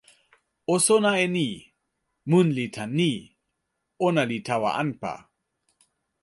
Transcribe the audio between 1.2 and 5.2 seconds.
e ni: mun li tan ni: ona li tawa anpa.